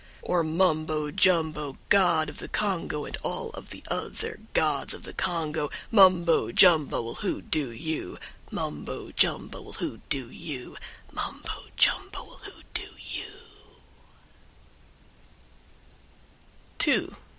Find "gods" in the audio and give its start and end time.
4.55-4.95